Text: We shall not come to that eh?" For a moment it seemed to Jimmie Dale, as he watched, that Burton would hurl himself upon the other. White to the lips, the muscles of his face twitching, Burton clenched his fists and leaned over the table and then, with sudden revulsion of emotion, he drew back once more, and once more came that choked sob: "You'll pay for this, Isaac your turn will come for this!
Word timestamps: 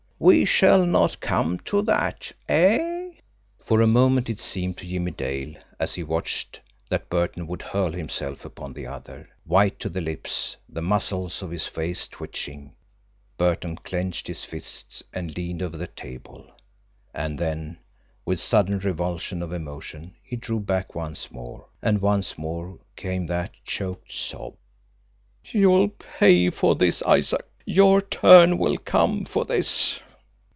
We 0.23 0.45
shall 0.45 0.85
not 0.85 1.19
come 1.19 1.57
to 1.61 1.81
that 1.81 2.31
eh?" 2.47 3.13
For 3.59 3.81
a 3.81 3.87
moment 3.87 4.29
it 4.29 4.39
seemed 4.39 4.77
to 4.77 4.85
Jimmie 4.85 5.09
Dale, 5.09 5.55
as 5.79 5.95
he 5.95 6.03
watched, 6.03 6.61
that 6.91 7.09
Burton 7.09 7.47
would 7.47 7.63
hurl 7.63 7.91
himself 7.91 8.45
upon 8.45 8.73
the 8.73 8.85
other. 8.85 9.27
White 9.45 9.79
to 9.79 9.89
the 9.89 9.99
lips, 9.99 10.57
the 10.69 10.83
muscles 10.83 11.41
of 11.41 11.49
his 11.49 11.65
face 11.65 12.07
twitching, 12.07 12.75
Burton 13.35 13.77
clenched 13.77 14.27
his 14.27 14.45
fists 14.45 15.01
and 15.11 15.35
leaned 15.35 15.63
over 15.63 15.75
the 15.75 15.87
table 15.87 16.51
and 17.15 17.39
then, 17.39 17.79
with 18.23 18.39
sudden 18.39 18.77
revulsion 18.77 19.41
of 19.41 19.51
emotion, 19.51 20.15
he 20.21 20.35
drew 20.35 20.59
back 20.59 20.93
once 20.93 21.31
more, 21.31 21.65
and 21.81 21.99
once 21.99 22.37
more 22.37 22.77
came 22.95 23.25
that 23.25 23.55
choked 23.65 24.11
sob: 24.11 24.53
"You'll 25.45 25.89
pay 25.89 26.51
for 26.51 26.75
this, 26.75 27.01
Isaac 27.01 27.43
your 27.65 28.01
turn 28.01 28.59
will 28.59 28.77
come 28.77 29.25
for 29.25 29.45
this! 29.45 29.99